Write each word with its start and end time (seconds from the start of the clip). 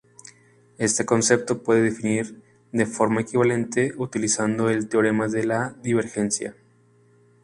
Este 0.79 1.05
concepto 1.05 1.53
se 1.53 1.59
puede 1.59 1.83
definir 1.83 2.41
de 2.71 2.87
forma 2.87 3.21
equivalente 3.21 3.93
utilizando 3.97 4.67
el 4.71 4.89
teorema 4.89 5.27
de 5.27 5.45
la 5.45 5.75
divergencia. 5.83 6.55